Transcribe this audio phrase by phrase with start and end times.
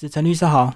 [0.00, 0.72] 是陈律师好，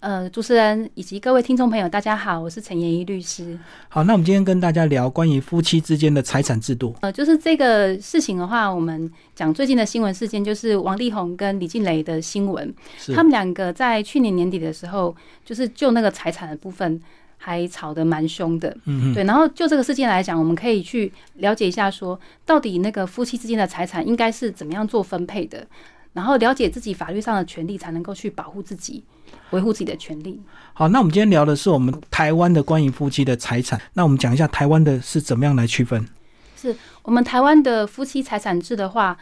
[0.00, 3.58] 呃，主持人以及各位听众朋友，大家好，我是陈延一律师。
[3.90, 6.96] 好，那我们今天跟大家聊关于夫妻之间的财产制度。
[7.02, 12.74] 呃，就是这个事情的话，我们讲最近的新闻事件，就是王力宏跟李静蕾的新闻。
[13.14, 16.98] 他们两个在去年年底的时候，就是就那个财产的部分
[17.36, 18.70] 还吵得蛮凶的。
[18.86, 25.66] 嗯嗯，对，然后就这个事件来讲，我们可以去了解一下说到底那个夫妻之间的财产应该是怎么样做分配的，
[26.14, 29.04] 然后了解自己法律上的权利，才能够去保护自己，
[29.50, 30.40] 维护自己的权利。
[30.72, 33.78] 好，那我们今天聊的是我们台湾的关于夫妻的财产。
[33.92, 36.08] 那我们讲一下台湾的是怎么样来区分？
[36.56, 39.18] 是我们台湾的夫妻财产制的话，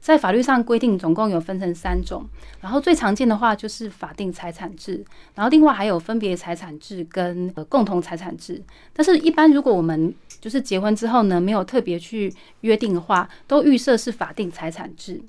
[0.00, 2.24] 在法律上规定总共有分成三种，
[2.60, 8.62] 然后最常见的话就是法定财产制，然后另外还有分别财产制跟、呃、共同财产制。
[8.92, 15.20] 但是，一般如果我们就是结婚之后呢，没有特别去约定的话，都预设是法定财产制。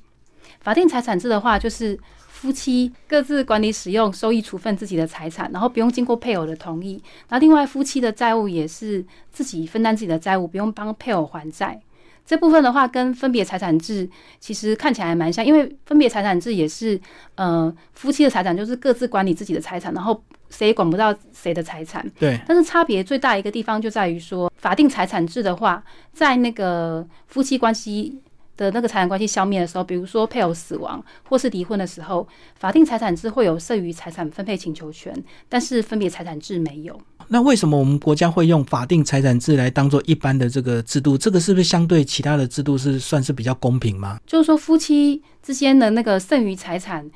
[0.62, 7.02] 法定财产制的话，就是夫妻各自管理使用、收益处分自己的财产，然后不用经过配偶的同意。
[7.27, 11.79] 然后另外夫妻的债务也是自己分担自己的债务，不用帮配偶还债。
[12.26, 14.07] 这部分的话，跟分别财产制
[14.40, 16.99] 其实看起来还蛮像，因为分别财产制也是
[17.34, 22.07] 呃夫妻的财产就是各自管理自己的财产，然后谁也管不到谁的财产。
[22.20, 28.21] 对，但是差别最大一个地方就在于说，法定财产制的话，在那个夫妻关系
[28.60, 35.15] 的那个财产关系消灭的时候，比如说配偶死亡或是离婚的时候，法定财产制会有剩余财产分配请求权，
[35.48, 36.99] 但是分别财产制没有。
[37.30, 41.18] 那为什么我们国家会用法定财产制来当做一般的这个制度？
[41.18, 44.20] 这个是不是相对其他的制度是算是比较公平吗？
[44.27, 47.10] 就是说夫妻之间的那个剩余财产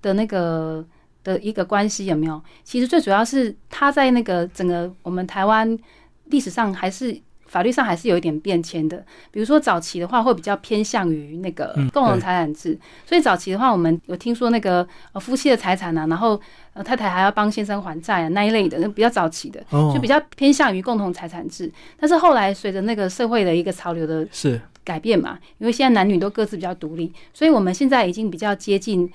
[0.00, 0.82] 的那个
[1.22, 2.42] 的一个关系有没有？
[2.64, 5.78] 其实最主要是他在那个整个我们台湾
[6.24, 7.20] 历史上还是。
[7.56, 16.38] 法律上还是有一点变迁的，比如说早期的话会比较偏向于那个共同财产制，所以早期的话我们有听说那个呃夫妻的财产啊，然后
[16.74, 21.72] 呃太太还要帮先生还债啊那一类的，那比较早期的，就比较偏向于共同财产制。
[21.98, 24.60] 但是后来随着那个社会的一个潮流的是。
[24.84, 29.10] 改变嘛，因为现在男女都各自比较独立，所以我们现在已经比较接近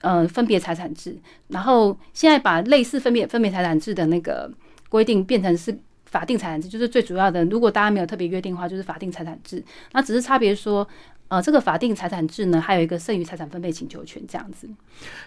[0.00, 1.16] 呃分别财产制，
[1.48, 4.50] 然后现在把类似分别分别财产制的那个
[4.88, 5.78] 规定变成是。
[6.06, 7.44] 法定财产制就是最主要的。
[7.46, 9.62] 如果大家没有特别约定的话，就是法定财产制。
[9.92, 10.86] 那只是差别说，
[11.28, 14.68] 呃，这个法定财产制呢，还有一个剩余财产分配请求权这样子。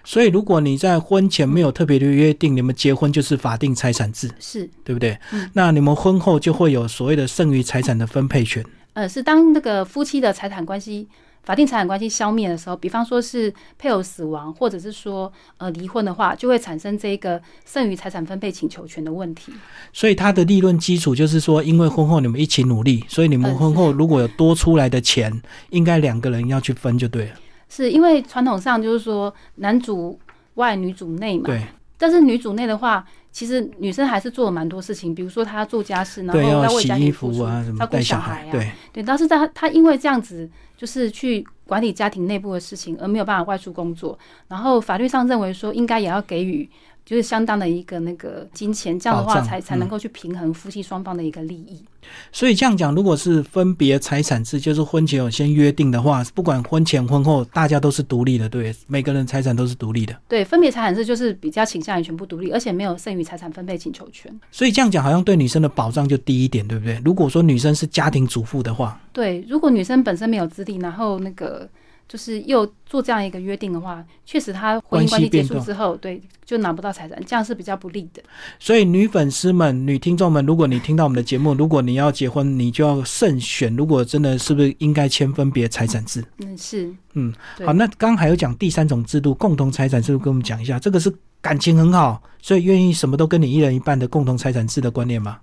[0.04, 5.18] 所以，如果你在婚前没有特别的约定，你们结婚就是法定财产制，是对不对？
[5.54, 8.66] 那你们婚后就会有所谓的剩余财产的分配权。
[8.94, 11.08] 呃，是当那个夫妻的财产关系。
[11.44, 19.52] 法定财产关系消灭的时候，比方说是配偶死亡，或者是说呃离婚的话，就会产生这个剩余财产分配请求权的问题。
[19.92, 25.42] 所以它的利润基础就是说，因为婚后你们一起努力，所以你们婚后如果有多出来的钱，
[25.72, 27.32] 应该两个人要去分就对了。
[27.68, 30.20] 是因为传统上就是说男主
[30.56, 31.46] 外女主内嘛。
[31.46, 31.64] 对。
[32.00, 37.46] 但是女主内的话，其实女生还是做了蛮多事情，比如说她做家事，然后要为家庭付出，
[37.78, 38.52] 照顾小孩啊。
[38.52, 39.04] 对对。
[39.04, 44.18] 但是她她因为这样子，就是去管理家庭内部的事情，而没有办法外出工作。
[44.48, 46.68] 然后法律上认为说，应该也要给予
[47.10, 51.84] 就是相当的一个那个金钱，这样的话才才能够去平衡夫妻双方的一个利益。
[52.32, 60.16] 所以这样讲，如果是分别财产制，就是婚前有先约定的话，不管婚前婚后，大家都是独立的，对，每个人财产都是独立的。
[60.28, 64.32] 对，分别财产制就是比较倾向于全部独立，而且没有剩余财产分配请求权。
[64.52, 67.02] 所以这样讲，好像对女生的保障就低一点，对不对？
[67.04, 71.68] 如果说女生是家庭主妇的话，对，如果女生本身没有资历，然后那个。
[72.10, 78.24] 就是又做这样一个约定的话，确实他婚姻关系结束之后，对就拿不到财产，这样是比较不利的。
[78.60, 83.76] 所以女粉丝们、女听众们，如果你听到我们的节目，如果你要结婚，你就要慎选。
[83.76, 86.26] 如果真的是不是应该签分别财产制？
[86.40, 86.92] 嗯，是。
[87.14, 87.32] 嗯，
[87.64, 90.80] 好，那刚刚还有讲第三种制度，共同财产，是不是跟我们讲一下？
[90.80, 95.38] 这个是感情很好，所以愿意什么都跟你一人一半的共同财产制的观念吗？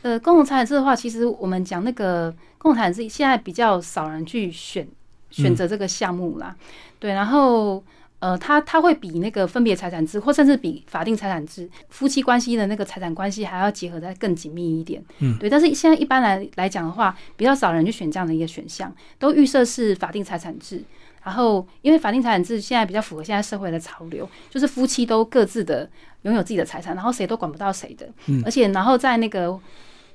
[0.00, 4.88] 呃，共同财产制的话，其实我们讲那个共同财产制，现在比较少人去选。
[5.30, 6.56] 选择这个项目啦，
[6.98, 7.82] 对，然后
[8.20, 15.48] 呃，他他会比那个分别财产制，或甚至比法定财产制，夫妻关系的那个财产关系还要结合在更紧密一点，嗯，对。
[15.48, 20.82] 但是现在一般来来讲的话，比较少人去选这样的一个选项，都预设是法定财产制。
[21.22, 25.88] 然后，因为法定财产制现在比较符合现在社会的潮流，就是夫妻都各自的
[26.22, 29.58] 拥有自己的财产，然后谁都管不到谁的，嗯，而且然后在那个。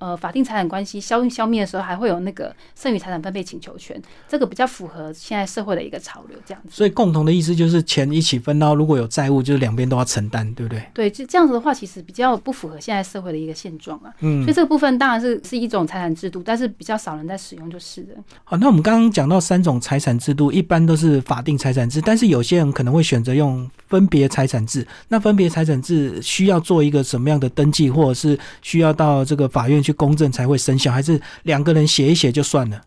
[0.04, 6.70] 呃法定财产关系消消灭的时候，还会有那个剩余财产分配请求权，这个比较符合现在社会的一个潮流，这样子。
[6.70, 10.84] 所以共同的意思就是钱一起分，然后如果有债务，就是两边都要承担，对不对？
[10.94, 14.12] 对，就这样子的话，其实比较不符合现在社会的一个现状啊。
[14.20, 18.14] 嗯所以这个部分当然是是一种财产制度，但是比较少人在使用就是的。
[18.44, 24.86] 好，那我们刚刚讲到三种财产制度，一般都是法定财产制，但是有些人可能会选择用分别财产制。
[25.08, 32.82] 那分别财产制需要做一个什么样的登记，或者是需要到这个法院去公证才会生效，还是两个人写一写就算了？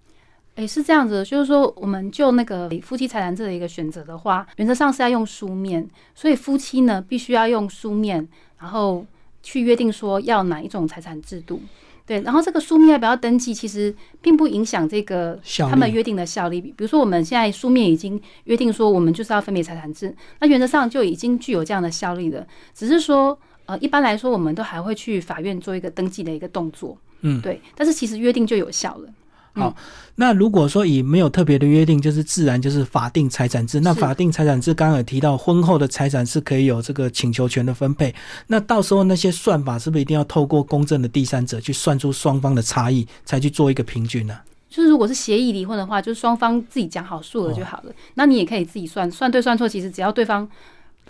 [0.57, 8.27] 诶，是这样子的，就是说，我们就那个夫妻财产制的一个选择的话，原则上是要用书面，所以夫妻呢必须要用书面，
[8.59, 9.05] 然后
[9.43, 11.61] 去约定说要哪一种财产制度。
[12.07, 13.93] 对，然后这个书面要不要登记，其实
[14.23, 15.39] 并不影响这个
[15.69, 16.61] 他们约定的效力。
[16.61, 22.47] 比如说，我们现在书面已经约定说，我们就是要分别财产制，那原则上就已经具有这样的效力了。
[22.73, 26.97] 只是说，呃，一般来说，我们都还会去法院做一个登记的一个动作。
[27.21, 29.09] 嗯对，但是其实约定就有效了。
[29.55, 29.75] 好
[30.17, 33.81] 那如果说以没有特别的约定，就是自然就是法定财产制。
[33.81, 38.15] 那法定财产制刚刚有提到，婚后的财产是可以有这个请求权的分配。
[38.49, 44.39] 那到时候那些算法是不是一定要透过公正的第三者去算出双方的差异，才去做一个平均呢？
[44.69, 47.93] 就是如果是协议离婚的话，就是双方自己讲好数额就好了。
[48.13, 50.47] 那你也可以自己算，算对算错，其实只要对方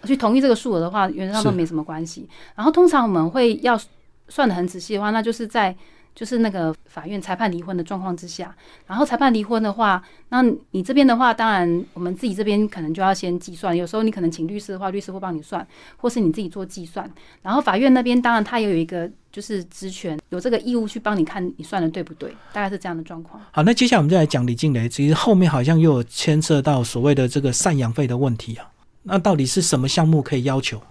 [0.04, 2.28] 去同意这个数额的话，原则上都没什么关系。
[2.54, 3.80] 然后通常我们会要
[4.28, 5.74] 算的很仔细的话，那就是在
[6.14, 8.54] 就是那个法院裁判离婚的状况之下，
[8.86, 13.76] 然后裁判离婚的话，那你这边的话，当然我们自己这边可能就要先计算。
[13.76, 15.66] 有时候你可能请律师的话，律师会帮你算，
[15.98, 17.10] 或是你自己做计算。
[17.42, 23.42] 然后法院那边当然他也有一个就是职权，有这个义务去帮你看你算的对不对，大概是这样的状况。
[23.50, 28.70] 好，那接下来我们再来讲李静蕾，其实后面好像又有牵涉到所谓的这个赡养费的问题啊。
[29.06, 30.82] 那到底是什么项目可以要求？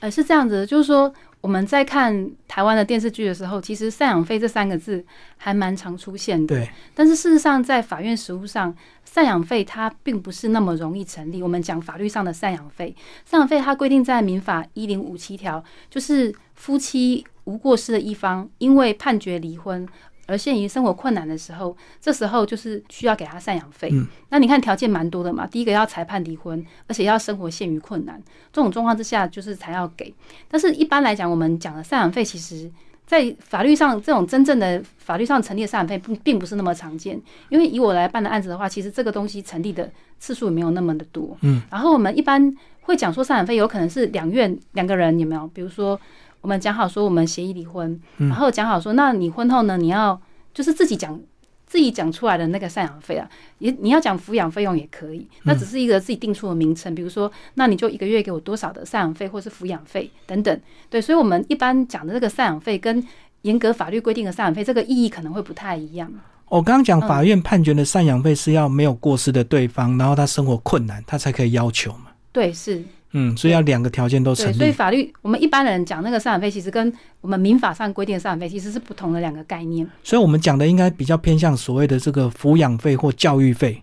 [0.00, 5.02] 呃，是这样子，就是说我们在看台湾的电视剧的时候，其实赡养费这三个字
[5.36, 6.54] 还蛮常出现的。
[6.54, 8.74] 对，但是事实上，在法院实务上，
[9.08, 11.42] 赡养费它并不是那么容易成立。
[11.42, 12.94] 我们讲法律上的赡养费，
[13.30, 19.88] 赡养费它规定在民法一零五七条，就是夫妻无过失的一方因为判决离婚。
[20.26, 23.88] 而陷于生活困难的时候，这时候就是需要给他赡养费。
[23.92, 28.20] 嗯那你看条件蛮多的嘛，第一个要裁判离婚，而且要生活陷于困难，
[28.52, 30.12] 这种状况之下就是才要给。
[30.48, 32.70] 但是一般来讲，我们讲的赡养费，其实
[33.06, 37.20] 在法律上这种真正的法律上成立的赡养费并并不是那么常见。
[37.48, 39.88] 因为以我来办的案子的话，其实这个东西成立的
[40.18, 41.36] 次数也没有那么的多。
[41.42, 42.52] 嗯，然后我们一般
[42.84, 45.46] 会讲说赡养费有可能是两院两个人有没有？
[45.48, 46.00] 比如说
[46.40, 50.18] 我们讲好说我们协议离婚，嗯然后讲好说，那你婚后呢，你要
[50.54, 51.20] 就是自己讲。
[51.66, 53.28] 自己讲出来的那个赡养费啊，
[53.58, 63.04] 也你要讲抚养费用也可以，那只是一个自己定出的名称，比如说，那你就一个月给我多少的赡养费或是抚养费等等，对，所以我们一般讲的这个赡养费跟
[63.42, 66.12] 严格法律规定的赡养费，这个意义可能会不太一样。
[66.48, 72.13] 我刚刚讲法院判决的赡养费是要没有过失的对方，然后他生活困难，他才可以要求嘛。
[72.34, 72.82] 对，是，
[73.12, 74.72] 嗯，所以要两个条件都成立，所以。
[74.72, 79.88] 法律我们一般人讲那个赡养费，其实跟我们民法上规定的赡养费其实是不同的两个概念。
[80.02, 83.80] 所以我们讲的应该比较偏向所谓的这个抚养费或教育费。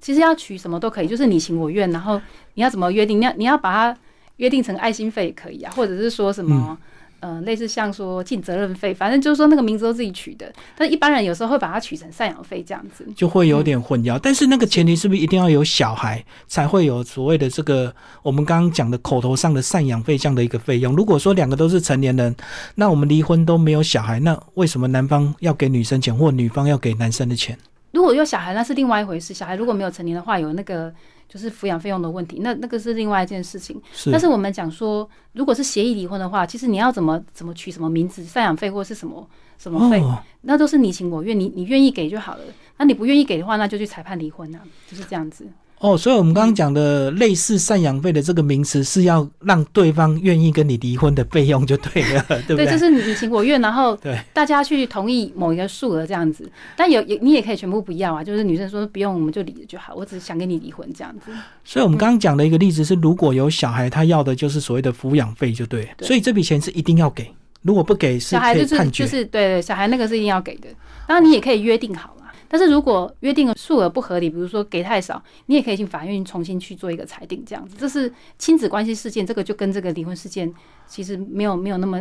[0.00, 2.20] 其实要取什么都可以，就是你情我愿，然后
[2.54, 3.98] 你要怎么约定，你要你要把它
[4.38, 6.76] 约定成爱心费也可以啊，或者是说什么。
[7.24, 13.02] 呃，类似像说尽责任费，反正就是说那个名字都自己取的，但一般人有时候会把它取成赡养费这样子。
[13.16, 20.94] 就会有点混淆，但是那个前提是不是一定要有小孩才会有所谓的这个我们刚刚讲的口头上的赡养费这样的一个费用？
[20.94, 22.36] 如果说两个都是成年人，
[22.74, 27.56] 那我们离婚都没有小孩，那为什么男方要给女生钱，或女方要给男生的钱？
[27.92, 29.32] 如果有小孩，那是另外一回事。
[29.32, 30.92] 小孩如果没有成年的话，有那个
[31.28, 33.80] 就是抚养费用的问题，那那个是另外一件事情。
[33.92, 39.26] 是但是我们讲说，如果是协议离婚的话，其实你要怎么怎么取什么名字、赡养费或是什么
[39.58, 42.42] 什么费，哦，那都是你情我愿，你你愿意给就好了。
[42.76, 45.46] 那你不愿意给的话，那就去裁判离婚啊，就是这样子。
[45.84, 52.66] 哦，所以我们刚刚讲的类似赡养费的这个名词，是要让对方愿意跟你离婚的费用就对了， 对不对？
[52.66, 56.50] 就是你你情我愿，然后对大家去同意某一个数额这样子。
[56.74, 61.30] 但有也你也可以全部不要啊，就是女生说不用，我们就离了就好，我只是想跟你离婚这样子。
[61.66, 68.90] 所以我们刚刚讲的一个例子是，如果有小孩，他要的就是所谓的抚养费，就对所以这笔钱是一定要给，如果不给是可小孩就是。
[68.90, 70.68] 就是对对，小孩那个是一定要给的。
[71.06, 72.23] 当然你也可以约定好啦，
[72.54, 77.74] 但是如果约定的数额不合理，比如说给太少，你也可以请法院重新去做一个裁定，这样子。
[77.76, 80.48] 这是亲子关系事件，这个就跟这个离婚事件
[80.86, 82.00] 其实没有没有那么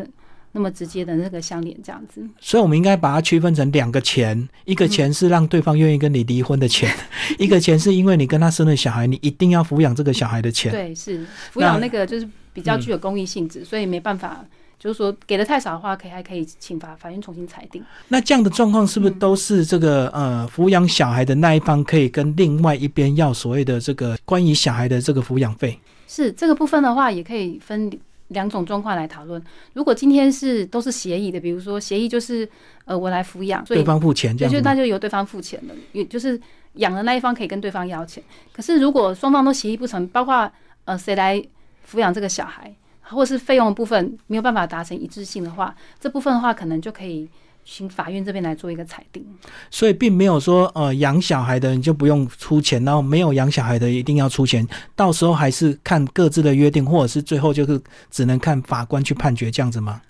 [0.51, 2.22] 那么直接的那个相连，这样子。
[2.39, 6.95] 所以我们应该把它区分成两个钱，一个钱是让对方愿意跟你离婚的钱，
[7.39, 10.72] 一个钱是因为你跟他生了小孩，你一定要抚养这个小孩的钱。
[10.72, 14.45] 对，是抚养那个就是比较具有公益性质，所以没办法
[14.83, 17.81] 就是说给的太少的话，可以还可以请法法院重新裁定。
[18.09, 25.79] 那这样的状况是不是都是这个呃抚养小孩的那一方可以跟另外一边要所谓的这个关于小孩的这个抚养费？
[26.05, 27.89] 是这个部分的话，也可以分
[28.27, 29.41] 两种状况来讨论。
[29.71, 32.47] 如果今天是都是协议的，比如说协议就是
[32.83, 34.59] 呃我来抚养，所以对方付钱这样就？
[34.59, 36.37] 那就由对方付钱了，也就是
[36.73, 38.21] 养的那一方可以跟对方要钱。
[38.51, 40.51] 可是如果双方都协议不成，包括
[40.83, 41.41] 呃谁来
[41.89, 42.73] 抚养这个小孩，
[43.03, 47.29] 或是费用的部分没有办法达成一致性的话，这部分的话可能就可以
[47.65, 49.25] 请法院这边来做一个裁定。
[49.69, 57.79] 所以并没有说呃养小孩的你就不用出钱，然后没有养小孩的一定要出钱，到时候还是看各自的约定，或者是最后就是
[58.10, 60.01] 只能看法官去判决这样子吗？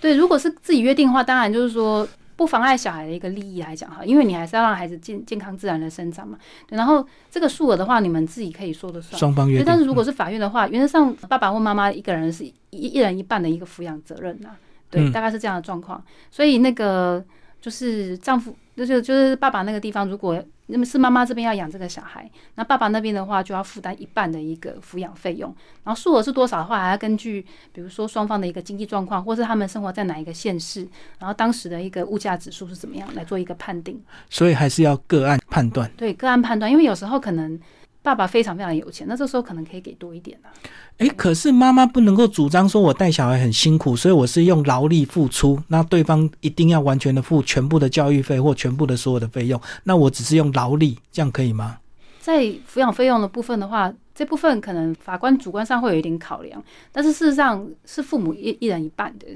[0.00, 6.38] 对，如果是自己约定的话，当然就是说不妨碍小孩的一个利益来讲哈，因为你还是要让孩子健健康自然的生长嘛。
[6.66, 9.18] 对，然后这个数额的话，你们自己可以说的算。
[9.18, 9.64] 双方约定。
[9.66, 14.50] 但是如果是法院的话，原则上爸爸或妈妈一个人是一一人一半的一个抚养责任呐、
[14.90, 16.02] 对，嗯大概是这样的状况。
[16.30, 17.24] 所以那个
[17.62, 25.54] 就是丈夫，就是就是爸爸那个地方，如果那么是妈妈这边要养这个小孩，那爸爸那边的话就要负担一半的一个抚养费用。
[25.84, 30.88] 然后数额是多少的话，还要根据比如说双方的一个经济状况，或是他们生活在哪一个县市，
[31.20, 34.02] 然后当时的一个物价指数是怎么样来做一个判定。
[34.28, 35.88] 所以还是要个案判断。
[35.96, 37.56] 对个案判断，因为有时候可能
[38.02, 40.50] 爸爸非常非常有钱，那这时候可能可以给多一点啊。
[40.98, 51.78] 诶，可是妈妈不能够主张说我带小孩很辛苦，所以我是用劳力付出，那对方一定要完全的付全部的教育费或全部的所有的费用，那我只是用劳力，这样可以吗？
[52.20, 59.26] 在抚养费用的部分的话，这部分可能法官主观上会有一点考量，但是事实上是父母一一人一半的，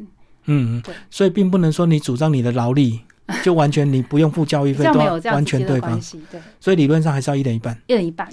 [0.45, 3.01] 嗯对，所以并不能说你主张你的劳力
[3.43, 7.77] 就完全你不用付教育费，都没有这样完全对方，对，所以理论上还是要一人一半。
[7.87, 8.29] 一人一半。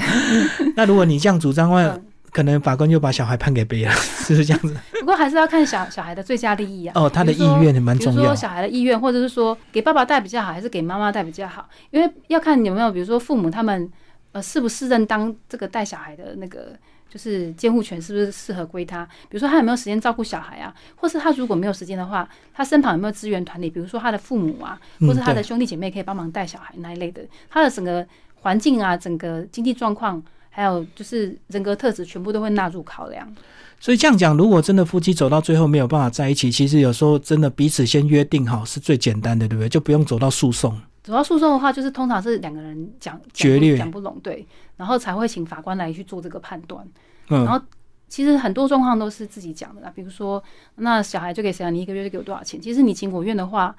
[0.76, 4.76] 那如果你这样主张的话，嗯，可能法官就把小孩判给别人， 是不是这样子？
[5.00, 6.92] 不过还是要看小小孩的最佳利益啊。
[6.94, 8.12] 哦，他的意愿也蛮重要。
[8.12, 11.66] 比如说小孩的意愿，或者是说给爸爸带比较好，还是给妈妈带比较好？
[11.90, 13.90] 因为要看有没有，比如说父母他们
[14.32, 16.76] 呃是不是认当这个带小孩的那个
[17.10, 19.04] 就是监护权是不是适合归他？
[19.28, 23.70] 比如说他有没有时间照顾小孩啊，或是他如果没有时间的话，他身旁有没有资源团体？
[23.70, 28.06] 比如说他的父母啊，嗯或是他的兄弟姐妹可以帮忙带小孩那一类的，他的整个
[28.42, 30.22] 环境啊，整个经济状况。
[30.50, 33.32] 还有就是人格特质，全部都会纳入考量。
[33.78, 39.68] 所以这样讲，如果真的夫妻走到最后没有办法在一起，其实有时候真的彼此先约定好是最简单的，对不对？
[39.68, 40.76] 就不用走到诉讼。
[41.02, 46.86] 走到诉讼的话，就是通常是两个人讲讲不决裂讲不拢，对，然后才会请法官来去做这个判断。
[47.28, 47.60] 嗯然后
[48.08, 50.42] 其实很多状况都是自己讲的啦，比如说，
[50.76, 51.70] 那小孩就给谁啊？
[51.70, 52.58] 你一个月就给我多少钱？
[52.60, 53.76] 其实你情我愿的话，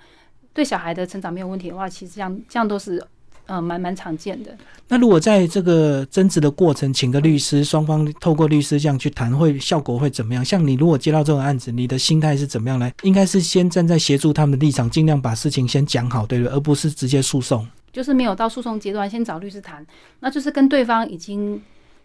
[0.53, 3.03] 对小孩的成长没有问题的话，其实这样这样都是
[3.49, 4.55] 呃蛮蛮常见的。
[4.87, 10.45] 那如果在这个争执的过程，请个律师，双方透过律师这样去谈，会效果会怎么样？
[10.45, 12.89] 像你如果接到这种案子，你的心态是怎么样呢？
[13.03, 16.53] 应该是先站在协助他们的立场，尽量把事情先讲好，对不对？
[16.53, 17.67] 而不是直接诉讼。
[17.91, 19.85] 就是没有到诉讼阶段，先找律师谈，
[20.19, 21.59] 那就是跟对方已经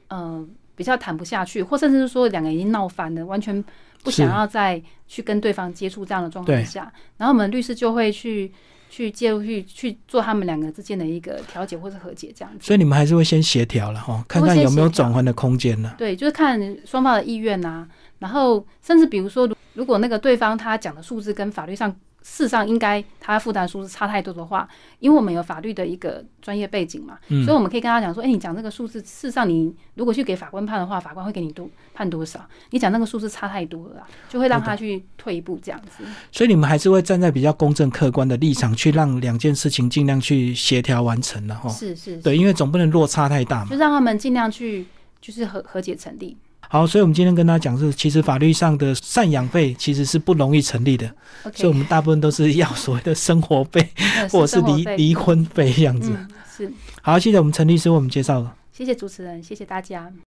[0.08, 0.42] 呃
[0.74, 3.62] 比较谈不下去，或甚至是说两个已经闹翻了，完全
[4.02, 8.50] 不想要再去跟对方接触这样的状况下，然后我们律师就会去
[8.94, 12.64] 去介入去去做他们两个之间的一个调解或者和解这样子。
[12.64, 15.92] 所以你们还是会先协调了哈，看看有没有转换的空间呢？
[15.98, 17.84] 对，就是看双方的意愿呐、
[18.20, 21.94] 然后甚至比如说，如如果那个对方他讲的数字跟法律上
[22.26, 24.66] 事实上应该他负担数字差太多的话，
[24.98, 32.40] 因为我们有法律的一个专业背景嘛，嗯所以我们可以跟他讲说，哎、你讲这个数字，事实上你如果去给法官判的话，法官会给你多判多少？
[32.70, 36.02] 你讲那个数字差太多了啦，就会让他去退一步这样子。
[36.32, 41.68] 所以你们还是会站在比较公正客观的立场，去让两件事情尽量去协调完成了哈。
[41.68, 43.76] 是是，对，因为总不能落差太大嘛就。
[43.76, 44.86] 让他们尽量去
[45.20, 46.34] 就是和和解成立。
[46.74, 51.08] 好，所以我们今天跟大家讲是，其实法律上的赡养费其实是不容易成立的，
[51.54, 56.10] 所以我们大部分都是要所谓的生活费呃或者是离离婚费这样子。
[56.12, 58.52] 嗯，是，好，谢谢我们陈律师为我们介绍了。
[58.72, 60.12] 谢谢主持人，谢谢大家。